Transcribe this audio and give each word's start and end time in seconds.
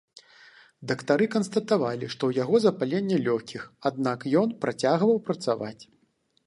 Дактары 0.91 1.27
канстатавалі, 1.35 2.05
што 2.13 2.23
ў 2.31 2.45
яго 2.45 2.55
запаленне 2.65 3.17
лёгкіх, 3.29 3.69
аднак 3.91 4.19
ён 4.43 4.49
працягваў 4.67 5.17
працаваць. 5.31 5.81